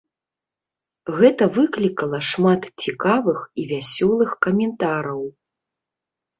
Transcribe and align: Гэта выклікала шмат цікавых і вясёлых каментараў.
Гэта 1.19 1.43
выклікала 1.57 2.23
шмат 2.31 2.61
цікавых 2.87 3.39
і 3.61 3.69
вясёлых 3.75 4.29
каментараў. 4.49 5.25